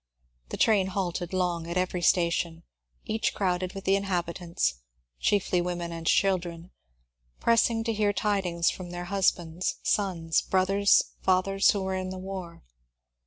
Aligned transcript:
The 0.49 0.57
train 0.57 0.87
halted 0.87 1.31
long 1.31 1.67
at 1.69 1.77
every 1.77 2.01
station, 2.01 2.63
each 3.05 3.35
crowded 3.35 3.75
with 3.75 3.83
the 3.83 3.95
inhabitants,— 3.95 4.81
chiefly 5.19 5.61
women 5.61 5.91
and 5.91 6.07
children,— 6.07 6.71
pressing 7.39 7.83
to 7.83 7.93
hear 7.93 8.11
tidings 8.11 8.71
from 8.71 8.89
their 8.89 9.05
husbands, 9.05 9.75
sons, 9.83 10.41
brothers, 10.41 11.03
fathers, 11.21 11.69
who 11.69 11.83
were 11.83 11.93
in 11.93 12.09
the 12.09 12.17
war. 12.17 12.63